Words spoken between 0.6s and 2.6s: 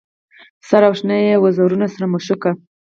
سره او شنه یې وزرونه سره مشوکه